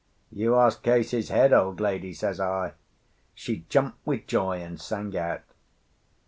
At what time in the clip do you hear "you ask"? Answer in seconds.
0.31-0.81